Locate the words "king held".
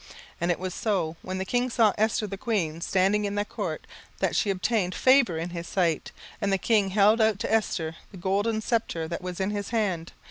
6.57-7.21